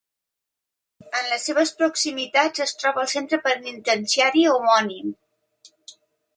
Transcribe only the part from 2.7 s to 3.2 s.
troba el